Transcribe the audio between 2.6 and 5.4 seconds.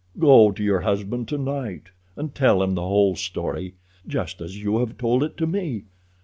him the whole story, just as you have told it